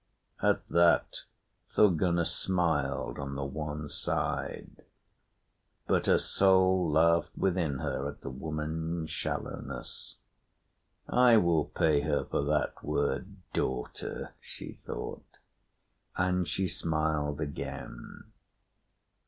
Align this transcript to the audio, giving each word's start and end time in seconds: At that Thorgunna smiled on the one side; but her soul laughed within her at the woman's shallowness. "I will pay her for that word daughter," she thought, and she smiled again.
At 0.41 0.67
that 0.69 1.25
Thorgunna 1.69 2.25
smiled 2.25 3.19
on 3.19 3.35
the 3.35 3.43
one 3.45 3.87
side; 3.87 4.83
but 5.85 6.07
her 6.07 6.17
soul 6.17 6.89
laughed 6.89 7.37
within 7.37 7.77
her 7.77 8.07
at 8.09 8.21
the 8.21 8.31
woman's 8.31 9.11
shallowness. 9.11 10.15
"I 11.07 11.37
will 11.37 11.65
pay 11.65 12.01
her 12.01 12.25
for 12.25 12.41
that 12.45 12.83
word 12.83 13.35
daughter," 13.53 14.33
she 14.39 14.71
thought, 14.73 15.37
and 16.17 16.47
she 16.47 16.67
smiled 16.67 17.39
again. 17.39 18.23